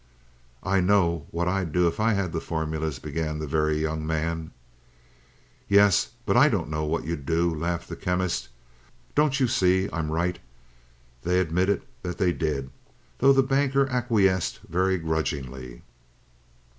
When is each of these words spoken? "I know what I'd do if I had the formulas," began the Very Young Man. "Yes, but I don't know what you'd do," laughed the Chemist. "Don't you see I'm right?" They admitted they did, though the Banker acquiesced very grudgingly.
"I 0.63 0.79
know 0.79 1.27
what 1.29 1.47
I'd 1.47 1.71
do 1.71 1.85
if 1.87 1.99
I 1.99 2.13
had 2.13 2.33
the 2.33 2.41
formulas," 2.41 2.97
began 2.97 3.37
the 3.37 3.45
Very 3.45 3.77
Young 3.79 4.03
Man. 4.03 4.49
"Yes, 5.69 6.09
but 6.25 6.35
I 6.35 6.49
don't 6.49 6.71
know 6.71 6.83
what 6.85 7.03
you'd 7.05 7.23
do," 7.23 7.53
laughed 7.53 7.87
the 7.87 7.95
Chemist. 7.95 8.49
"Don't 9.13 9.39
you 9.39 9.47
see 9.47 9.87
I'm 9.93 10.09
right?" 10.11 10.39
They 11.21 11.39
admitted 11.39 11.83
they 12.01 12.31
did, 12.33 12.71
though 13.19 13.31
the 13.31 13.43
Banker 13.43 13.87
acquiesced 13.91 14.61
very 14.67 14.97
grudgingly. 14.97 15.83